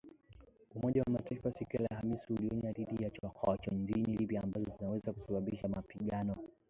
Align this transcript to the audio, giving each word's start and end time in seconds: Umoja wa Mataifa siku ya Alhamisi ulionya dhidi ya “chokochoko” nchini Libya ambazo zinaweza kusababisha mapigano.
Umoja 0.75 1.01
wa 1.03 1.11
Mataifa 1.11 1.51
siku 1.51 1.75
ya 1.81 1.89
Alhamisi 1.91 2.33
ulionya 2.33 2.71
dhidi 2.71 3.03
ya 3.03 3.09
“chokochoko” 3.09 3.75
nchini 3.75 4.17
Libya 4.17 4.43
ambazo 4.43 4.65
zinaweza 4.77 5.13
kusababisha 5.13 5.67
mapigano. 5.67 6.37